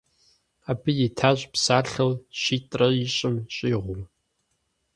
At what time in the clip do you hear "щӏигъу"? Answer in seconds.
3.55-4.01